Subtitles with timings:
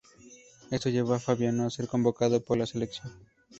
[0.71, 3.13] Esto llevó a Fabiano a ser convocado por la selección.